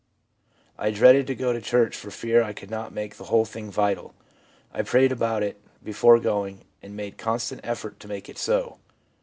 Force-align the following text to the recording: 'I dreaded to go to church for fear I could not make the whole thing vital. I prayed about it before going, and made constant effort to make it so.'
'I 0.79 0.89
dreaded 0.89 1.27
to 1.27 1.35
go 1.35 1.53
to 1.53 1.61
church 1.61 1.95
for 1.95 2.09
fear 2.09 2.41
I 2.41 2.53
could 2.53 2.71
not 2.71 2.91
make 2.91 3.17
the 3.17 3.25
whole 3.25 3.45
thing 3.45 3.69
vital. 3.69 4.15
I 4.73 4.81
prayed 4.81 5.11
about 5.11 5.43
it 5.43 5.61
before 5.83 6.19
going, 6.19 6.61
and 6.81 6.95
made 6.95 7.19
constant 7.19 7.61
effort 7.63 7.99
to 7.99 8.07
make 8.07 8.27
it 8.27 8.39
so.' 8.39 8.79